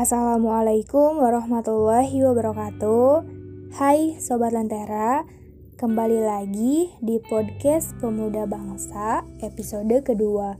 [0.00, 3.20] Assalamualaikum warahmatullahi wabarakatuh.
[3.76, 5.28] Hai Sobat Lentera,
[5.76, 10.56] kembali lagi di podcast Pemuda Bangsa episode kedua.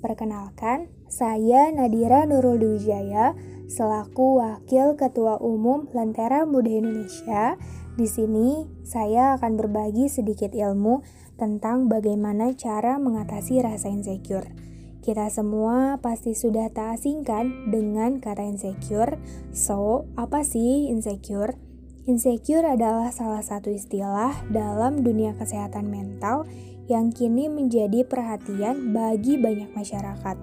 [0.00, 3.36] Perkenalkan, saya Nadira Nurul Dwijaya
[3.68, 7.60] selaku Wakil Ketua Umum Lentera Muda Indonesia.
[8.00, 11.04] Di sini saya akan berbagi sedikit ilmu
[11.36, 14.69] tentang bagaimana cara mengatasi rasa insecure.
[15.00, 19.16] Kita semua pasti sudah tak asingkan dengan kata insecure.
[19.48, 21.56] So, apa sih insecure?
[22.04, 26.44] Insecure adalah salah satu istilah dalam dunia kesehatan mental
[26.84, 30.36] yang kini menjadi perhatian bagi banyak masyarakat.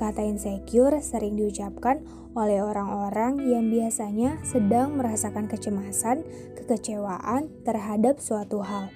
[0.00, 2.00] Kata insecure sering diucapkan
[2.32, 6.24] oleh orang-orang yang biasanya sedang merasakan kecemasan,
[6.56, 8.88] kekecewaan terhadap suatu hal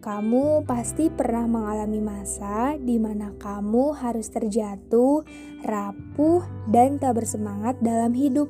[0.00, 5.20] kamu pasti pernah mengalami masa di mana kamu harus terjatuh,
[5.60, 6.40] rapuh,
[6.72, 8.48] dan tak bersemangat dalam hidup,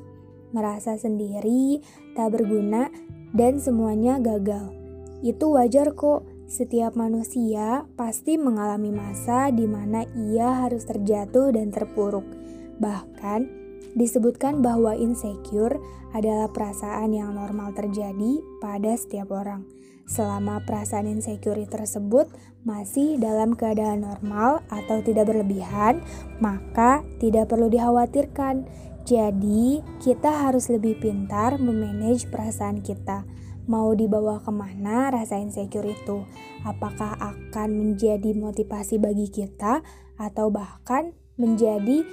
[0.55, 1.83] merasa sendiri,
[2.15, 2.87] tak berguna,
[3.35, 4.71] dan semuanya gagal.
[5.19, 6.23] Itu wajar kok.
[6.51, 12.27] Setiap manusia pasti mengalami masa di mana ia harus terjatuh dan terpuruk.
[12.75, 13.47] Bahkan,
[13.95, 15.79] disebutkan bahwa insecure
[16.11, 19.63] adalah perasaan yang normal terjadi pada setiap orang.
[20.11, 22.27] Selama perasaan insecure tersebut
[22.67, 26.03] masih dalam keadaan normal atau tidak berlebihan,
[26.43, 28.67] maka tidak perlu dikhawatirkan.
[29.07, 33.23] Jadi, kita harus lebih pintar memanage perasaan kita.
[33.71, 36.27] Mau dibawa ke mana rasa insecure itu?
[36.67, 39.79] Apakah akan menjadi motivasi bagi kita
[40.19, 42.03] atau bahkan menjadi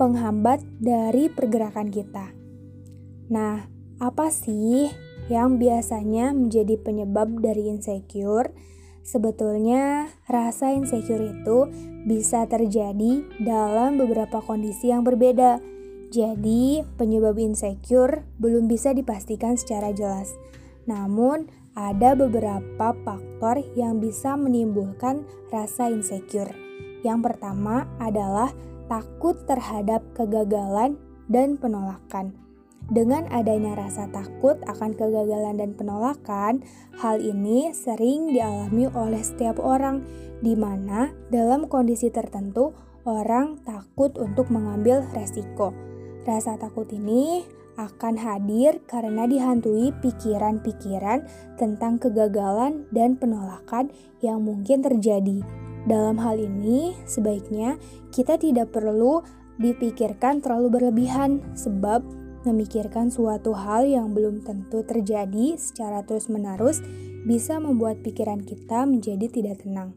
[0.00, 2.37] penghambat dari pergerakan kita?
[3.28, 3.68] Nah,
[4.00, 4.88] apa sih
[5.28, 8.52] yang biasanya menjadi penyebab dari insecure.
[9.04, 11.68] Sebetulnya, rasa insecure itu
[12.04, 15.60] bisa terjadi dalam beberapa kondisi yang berbeda.
[16.08, 20.32] Jadi, penyebab insecure belum bisa dipastikan secara jelas.
[20.88, 26.52] Namun, ada beberapa faktor yang bisa menimbulkan rasa insecure.
[27.04, 28.50] Yang pertama adalah
[28.88, 30.96] takut terhadap kegagalan
[31.28, 32.47] dan penolakan.
[32.88, 36.64] Dengan adanya rasa takut akan kegagalan dan penolakan,
[36.96, 40.08] hal ini sering dialami oleh setiap orang,
[40.40, 42.72] di mana dalam kondisi tertentu
[43.04, 45.76] orang takut untuk mengambil resiko.
[46.24, 47.44] Rasa takut ini
[47.76, 51.28] akan hadir karena dihantui pikiran-pikiran
[51.60, 53.92] tentang kegagalan dan penolakan
[54.24, 55.44] yang mungkin terjadi.
[55.84, 57.76] Dalam hal ini, sebaiknya
[58.16, 59.20] kita tidak perlu
[59.60, 62.02] dipikirkan terlalu berlebihan, sebab
[62.46, 66.78] Memikirkan suatu hal yang belum tentu terjadi secara terus-menerus
[67.26, 69.96] bisa membuat pikiran kita menjadi tidak tenang.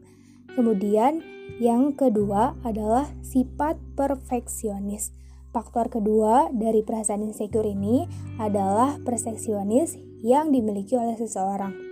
[0.52, 1.22] Kemudian,
[1.62, 5.14] yang kedua adalah sifat perfeksionis.
[5.52, 8.08] Faktor kedua dari perasaan insecure ini
[8.40, 11.91] adalah perfeksionis yang dimiliki oleh seseorang.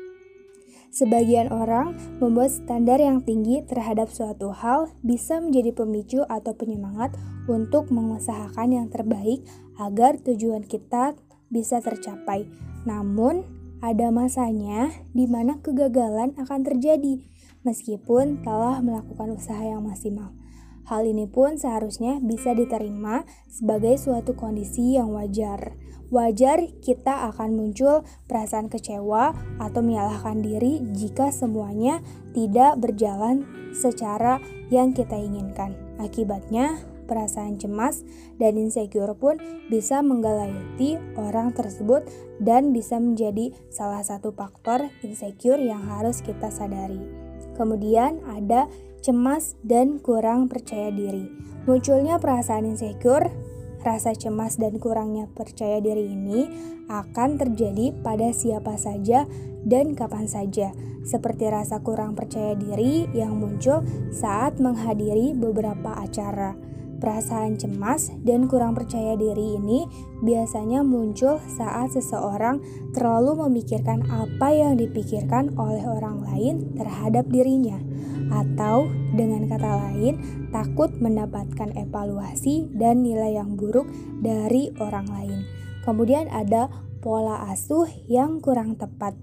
[0.90, 7.14] Sebagian orang membuat standar yang tinggi terhadap suatu hal bisa menjadi pemicu atau penyemangat
[7.46, 9.46] untuk mengusahakan yang terbaik
[9.78, 11.14] agar tujuan kita
[11.46, 12.50] bisa tercapai.
[12.82, 13.46] Namun,
[13.80, 17.22] ada masanya di mana kegagalan akan terjadi
[17.64, 20.34] meskipun telah melakukan usaha yang maksimal.
[20.90, 25.78] Hal ini pun seharusnya bisa diterima sebagai suatu kondisi yang wajar
[26.10, 29.32] wajar kita akan muncul perasaan kecewa
[29.62, 32.02] atau menyalahkan diri jika semuanya
[32.34, 35.74] tidak berjalan secara yang kita inginkan.
[36.02, 36.78] Akibatnya,
[37.10, 38.06] perasaan cemas
[38.38, 42.06] dan insecure pun bisa menggelayuti orang tersebut
[42.38, 47.02] dan bisa menjadi salah satu faktor insecure yang harus kita sadari.
[47.58, 48.70] Kemudian ada
[49.02, 51.26] cemas dan kurang percaya diri.
[51.66, 53.26] Munculnya perasaan insecure
[53.80, 56.44] Rasa cemas dan kurangnya percaya diri ini
[56.92, 59.24] akan terjadi pada siapa saja
[59.64, 63.80] dan kapan saja, seperti rasa kurang percaya diri yang muncul
[64.12, 66.52] saat menghadiri beberapa acara.
[67.00, 69.88] Perasaan cemas dan kurang percaya diri ini
[70.20, 72.60] biasanya muncul saat seseorang
[72.92, 77.80] terlalu memikirkan apa yang dipikirkan oleh orang lain terhadap dirinya,
[78.30, 83.90] atau dengan kata lain, takut mendapatkan evaluasi dan nilai yang buruk
[84.22, 85.40] dari orang lain.
[85.82, 86.70] Kemudian, ada
[87.04, 89.18] pola asuh yang kurang tepat.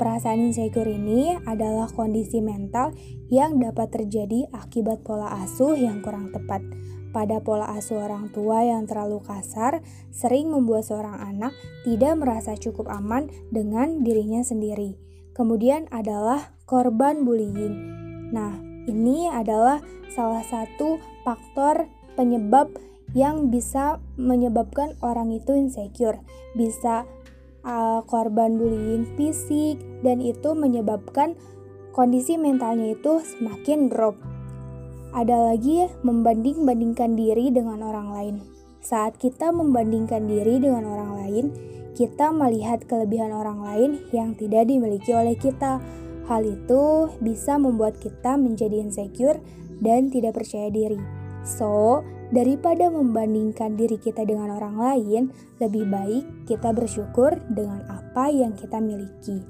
[0.00, 2.96] Perasaan insecure ini adalah kondisi mental
[3.28, 6.64] yang dapat terjadi akibat pola asuh yang kurang tepat
[7.10, 9.82] pada pola asuh orang tua yang terlalu kasar
[10.14, 11.52] sering membuat seorang anak
[11.82, 14.96] tidak merasa cukup aman dengan dirinya sendiri.
[15.34, 17.99] Kemudian adalah korban bullying.
[18.30, 21.86] Nah, ini adalah salah satu faktor
[22.18, 22.70] penyebab
[23.14, 26.22] yang bisa menyebabkan orang itu insecure,
[26.54, 27.06] bisa
[27.66, 31.34] uh, korban bullying fisik dan itu menyebabkan
[31.90, 34.14] kondisi mentalnya itu semakin drop.
[35.10, 38.36] Ada lagi membanding-bandingkan diri dengan orang lain.
[38.80, 41.46] Saat kita membandingkan diri dengan orang lain,
[41.98, 45.82] kita melihat kelebihan orang lain yang tidak dimiliki oleh kita.
[46.30, 49.42] Hal itu bisa membuat kita menjadi insecure
[49.82, 51.02] dan tidak percaya diri.
[51.42, 55.22] So, daripada membandingkan diri kita dengan orang lain,
[55.58, 59.42] lebih baik kita bersyukur dengan apa yang kita miliki.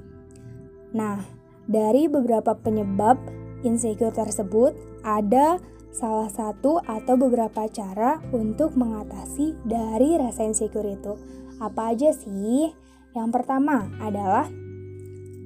[0.97, 1.21] Nah,
[1.69, 3.21] dari beberapa penyebab
[3.61, 4.73] insecure tersebut,
[5.05, 5.61] ada
[5.93, 11.13] salah satu atau beberapa cara untuk mengatasi dari rasa insecure itu.
[11.61, 12.73] Apa aja sih?
[13.13, 14.49] Yang pertama adalah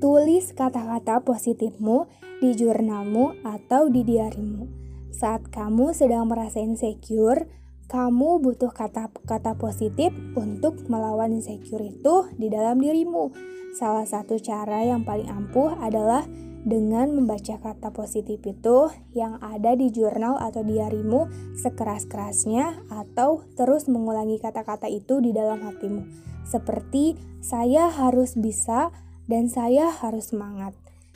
[0.05, 2.05] tulis kata-kata positifmu
[2.37, 4.69] di jurnalmu atau di diarimu.
[5.09, 7.49] Saat kamu sedang merasa insecure,
[7.89, 13.33] kamu butuh kata-kata positif untuk melawan insecure itu di dalam dirimu.
[13.73, 16.21] Salah satu cara yang paling ampuh adalah
[16.61, 24.37] dengan membaca kata positif itu yang ada di jurnal atau diarimu sekeras-kerasnya atau terus mengulangi
[24.37, 26.05] kata-kata itu di dalam hatimu.
[26.45, 28.93] Seperti saya harus bisa
[29.25, 30.73] dan saya harus semangat.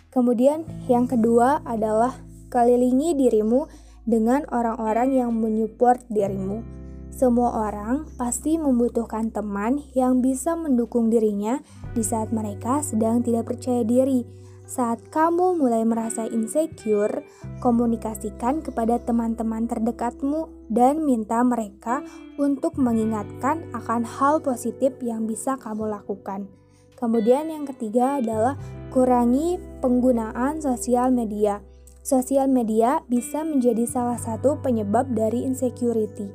[0.10, 2.18] Kemudian yang kedua adalah
[2.50, 3.70] kelilingi dirimu
[4.10, 6.66] dengan orang-orang yang menyupport dirimu.
[7.14, 11.62] Semua orang pasti membutuhkan teman yang bisa mendukung dirinya
[11.94, 14.26] di saat mereka sedang tidak percaya diri.
[14.70, 17.26] Saat kamu mulai merasa insecure,
[17.58, 22.06] komunikasikan kepada teman-teman terdekatmu dan minta mereka
[22.38, 26.59] untuk mengingatkan akan hal positif yang bisa kamu lakukan.
[27.00, 28.60] Kemudian, yang ketiga adalah
[28.92, 31.64] kurangi penggunaan sosial media.
[32.04, 36.28] Sosial media bisa menjadi salah satu penyebab dari insecurity.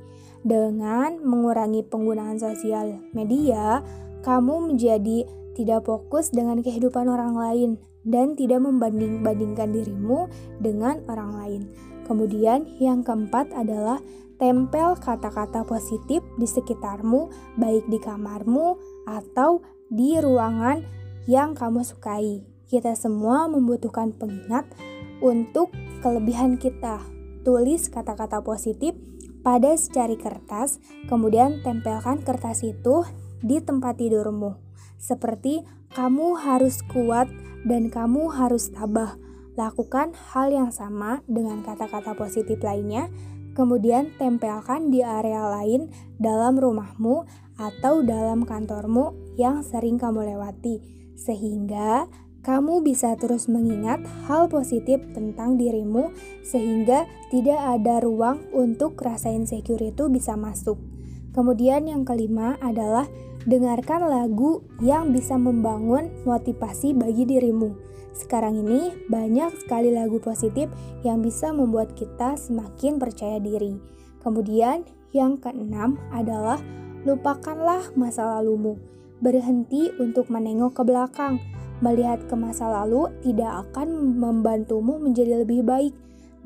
[0.45, 3.85] Dengan mengurangi penggunaan sosial media,
[4.25, 7.71] kamu menjadi tidak fokus dengan kehidupan orang lain
[8.05, 10.29] dan tidak membanding-bandingkan dirimu
[10.61, 11.63] dengan orang lain.
[12.05, 14.01] Kemudian, yang keempat adalah
[14.37, 18.77] tempel kata-kata positif di sekitarmu, baik di kamarmu
[19.09, 20.85] atau di ruangan
[21.25, 22.45] yang kamu sukai.
[22.69, 24.69] Kita semua membutuhkan pengingat
[25.21, 25.73] untuk
[26.05, 27.01] kelebihan kita.
[27.45, 28.97] Tulis kata-kata positif
[29.45, 33.05] pada secari kertas, kemudian tempelkan kertas itu
[33.45, 34.57] di tempat tidurmu.
[34.97, 35.61] Seperti
[35.93, 37.29] kamu harus kuat
[37.69, 39.21] dan kamu harus tabah.
[39.55, 43.13] Lakukan hal yang sama dengan kata-kata positif lainnya,
[43.53, 50.83] kemudian tempelkan di area lain dalam rumahmu atau dalam kantormu yang sering kamu lewati,
[51.19, 52.07] sehingga
[52.45, 56.13] kamu bisa terus mengingat hal positif tentang dirimu
[56.45, 60.77] sehingga tidak ada ruang untuk rasa insecure itu bisa masuk.
[61.33, 63.09] Kemudian yang kelima adalah
[63.49, 67.81] dengarkan lagu yang bisa membangun motivasi bagi dirimu.
[68.13, 70.69] Sekarang ini banyak sekali lagu positif
[71.03, 73.75] yang bisa membuat kita semakin percaya diri.
[74.23, 74.85] Kemudian
[75.17, 76.61] yang keenam adalah
[77.09, 78.79] lupakanlah masa lalumu.
[79.25, 81.41] Berhenti untuk menengok ke belakang
[81.83, 85.93] Melihat ke masa lalu tidak akan membantumu menjadi lebih baik,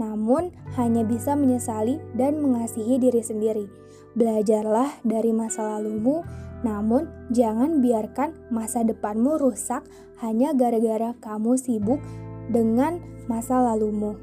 [0.01, 3.71] namun hanya bisa menyesali dan mengasihi diri sendiri.
[4.17, 6.25] Belajarlah dari masa lalumu,
[6.65, 9.85] namun jangan biarkan masa depanmu rusak
[10.25, 12.01] hanya gara-gara kamu sibuk
[12.49, 14.17] dengan masa lalumu.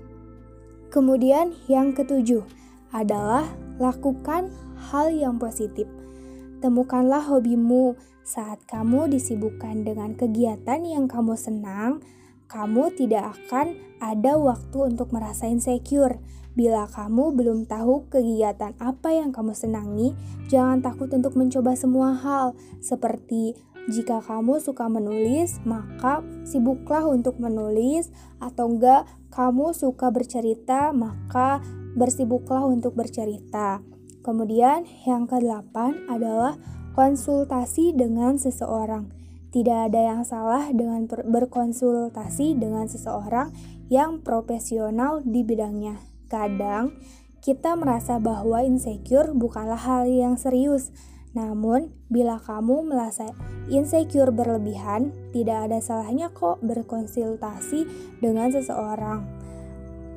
[0.89, 2.41] Kemudian, yang ketujuh
[2.91, 3.45] adalah
[3.77, 4.51] lakukan
[4.91, 5.85] hal yang positif.
[6.65, 7.93] Temukanlah hobimu,
[8.25, 12.01] saat kamu disibukkan dengan kegiatan yang kamu senang,
[12.49, 16.17] kamu tidak akan ada waktu untuk merasa insecure.
[16.57, 20.17] Bila kamu belum tahu kegiatan apa yang kamu senangi,
[20.49, 22.57] jangan takut untuk mencoba semua hal.
[22.81, 23.53] Seperti
[23.85, 28.09] jika kamu suka menulis, maka sibuklah untuk menulis,
[28.41, 31.61] atau enggak kamu suka bercerita, maka
[31.93, 33.85] bersibuklah untuk bercerita.
[34.25, 36.57] Kemudian, yang kedelapan adalah
[36.97, 39.13] konsultasi dengan seseorang.
[39.53, 43.53] Tidak ada yang salah dengan berkonsultasi dengan seseorang
[43.93, 46.01] yang profesional di bidangnya.
[46.25, 46.97] Kadang
[47.45, 50.89] kita merasa bahwa insecure bukanlah hal yang serius.
[51.37, 53.29] Namun, bila kamu merasa
[53.69, 57.85] insecure berlebihan, tidak ada salahnya kok berkonsultasi
[58.25, 59.29] dengan seseorang.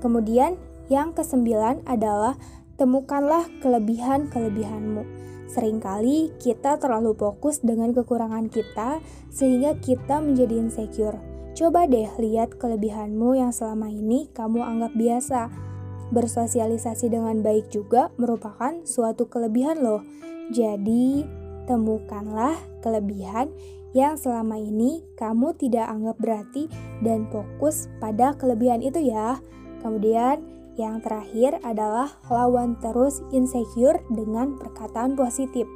[0.01, 0.57] Kemudian,
[0.89, 2.41] yang kesembilan adalah
[2.79, 5.03] temukanlah kelebihan-kelebihanmu.
[5.51, 11.19] Seringkali kita terlalu fokus dengan kekurangan kita sehingga kita menjadi insecure.
[11.59, 15.69] Coba deh lihat kelebihanmu yang selama ini kamu anggap biasa.
[16.09, 20.01] bersosialisasi dengan baik juga merupakan suatu kelebihan loh.
[20.49, 21.21] Jadi,
[21.69, 23.53] temukanlah kelebihan
[23.93, 26.65] yang selama ini kamu tidak anggap berarti
[27.05, 29.37] dan fokus pada kelebihan itu ya.
[29.85, 30.41] Kemudian,
[30.79, 35.67] yang terakhir adalah lawan terus insecure dengan perkataan positif.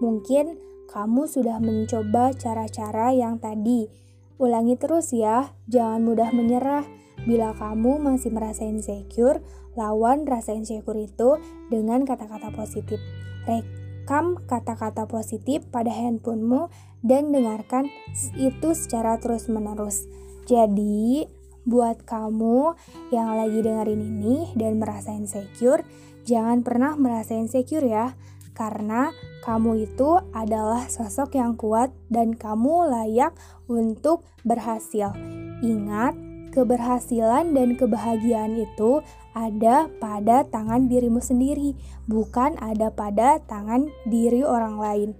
[0.00, 0.56] Mungkin
[0.88, 3.92] kamu sudah mencoba cara-cara yang tadi.
[4.40, 6.88] Ulangi terus ya, jangan mudah menyerah.
[7.28, 9.44] Bila kamu masih merasa insecure,
[9.76, 11.36] lawan rasa insecure itu
[11.68, 12.96] dengan kata-kata positif.
[13.44, 16.72] Rekam kata-kata positif pada handphonemu
[17.04, 17.92] dan dengarkan
[18.40, 20.08] itu secara terus-menerus.
[20.48, 21.28] Jadi,
[21.68, 22.72] buat kamu
[23.12, 25.84] yang lagi dengerin ini dan merasa insecure,
[26.24, 28.16] jangan pernah merasa insecure ya,
[28.56, 29.12] karena
[29.44, 33.36] kamu itu adalah sosok yang kuat dan kamu layak
[33.68, 35.12] untuk berhasil.
[35.60, 36.16] Ingat,
[36.56, 39.04] keberhasilan dan kebahagiaan itu
[39.36, 41.78] ada pada tangan dirimu sendiri,
[42.10, 45.10] bukan ada pada tangan diri orang lain.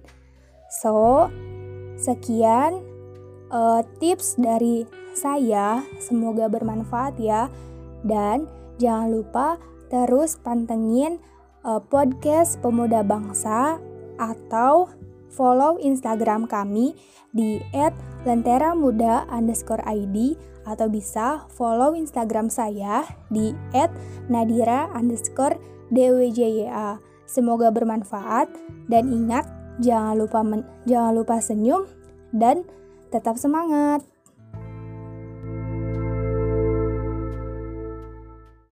[0.83, 1.29] So,
[1.95, 2.88] sekian
[3.51, 5.83] uh, tips dari saya.
[5.99, 7.51] Semoga bermanfaat ya.
[8.05, 8.47] Dan
[8.79, 9.47] jangan lupa
[9.91, 11.19] terus pantengin
[11.65, 13.81] uh, podcast Pemuda Bangsa
[14.19, 14.89] atau
[15.29, 16.97] follow Instagram kami
[17.35, 17.61] di
[18.25, 23.53] @lenteramuda underscore id atau bisa follow Instagram saya di
[24.29, 24.89] @nadira.
[27.29, 28.49] Semoga bermanfaat
[28.89, 29.45] dan ingat
[29.77, 30.41] jangan lupa
[30.89, 31.85] jangan lupa senyum
[32.33, 32.65] dan
[33.09, 34.05] tetap semangat.